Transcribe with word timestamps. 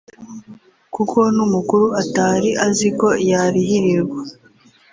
kuko 0.95 1.19
n’umukuru 1.35 1.85
atari 2.01 2.49
aziko 2.65 3.07
yarihirirwa 3.29 4.19